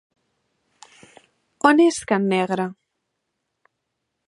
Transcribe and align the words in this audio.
On 1.71 1.83
és 1.85 2.01
can 2.13 2.27
Negre? 2.33 2.67